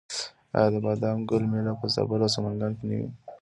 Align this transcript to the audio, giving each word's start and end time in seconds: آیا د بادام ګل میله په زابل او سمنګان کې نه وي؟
آیا 0.55 0.67
د 0.73 0.75
بادام 0.85 1.17
ګل 1.29 1.43
میله 1.51 1.73
په 1.79 1.85
زابل 1.95 2.19
او 2.25 2.33
سمنګان 2.35 2.71
کې 2.77 2.85
نه 2.89 2.95
وي؟ 2.99 3.07